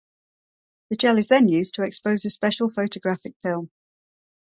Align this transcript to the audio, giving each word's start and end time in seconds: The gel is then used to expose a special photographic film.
The 0.89 0.95
gel 0.95 1.19
is 1.19 1.27
then 1.27 1.47
used 1.47 1.75
to 1.75 1.83
expose 1.83 2.25
a 2.25 2.31
special 2.31 2.67
photographic 2.69 3.35
film. 3.43 3.69